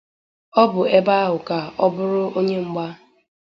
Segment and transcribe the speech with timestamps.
[0.61, 2.85] Ọ bụ ebe ahụ ka ọ buru onye mgba.